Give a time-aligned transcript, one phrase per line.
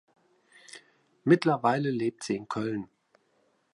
[1.25, 2.89] Mittlerweile lebt sie in Köln.